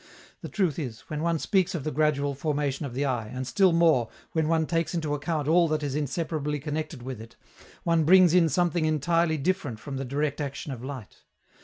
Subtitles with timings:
[0.41, 3.71] The truth is, when one speaks of the gradual formation of the eye, and, still
[3.71, 7.35] more, when one takes into account all that is inseparably connected with it,
[7.83, 11.17] one brings in something entirely different from the direct action of light.